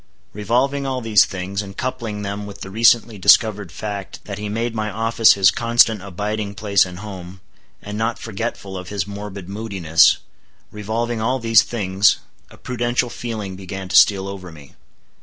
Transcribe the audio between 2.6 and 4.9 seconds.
the recently discovered fact that he made my